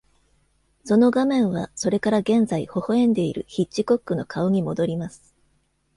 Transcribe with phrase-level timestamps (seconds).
[0.83, 5.35] その画面はそれから現在微笑んでいるヒッチコックの顔に戻ります。